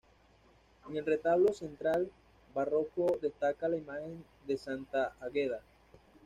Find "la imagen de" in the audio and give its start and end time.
3.69-4.57